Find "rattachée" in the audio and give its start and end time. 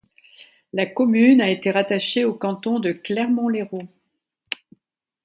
1.69-2.25